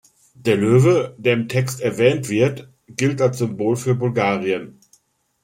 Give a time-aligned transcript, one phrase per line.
[0.33, 4.79] Der Löwe, der im Text erwähnt wird, gilt als Symbol für Bulgarien.